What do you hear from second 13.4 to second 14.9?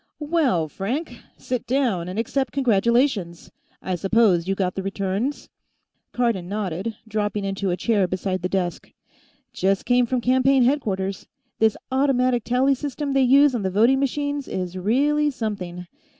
on the voting machines is